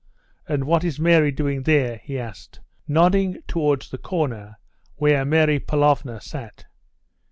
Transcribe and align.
And 0.47 0.63
what 0.63 0.83
is 0.83 0.99
Mary 0.99 1.31
doing 1.31 1.61
there?" 1.61 1.97
he 2.03 2.17
asked, 2.17 2.59
nodding 2.87 3.43
towards 3.47 3.91
the 3.91 3.99
corner 3.99 4.57
where 4.95 5.23
Mary 5.25 5.59
Pavlovna 5.59 6.19
sat. 6.21 6.65